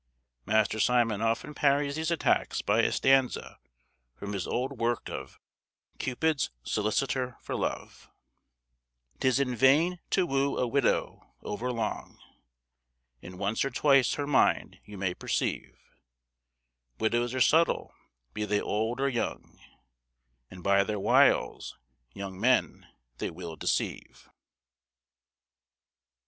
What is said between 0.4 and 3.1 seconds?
Master Simon often parries these attacks by a